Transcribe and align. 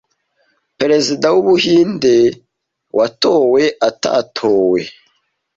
Perezida 0.79 1.27
w'Ubuhinde 1.33 2.15
watowe 2.97 3.63
atatowe 3.89 4.79